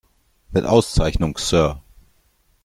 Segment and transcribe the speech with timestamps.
[0.49, 1.79] Mit Auszeichnung, Sir!